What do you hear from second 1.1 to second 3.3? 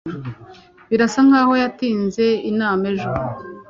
nkaho yatinze inama ejo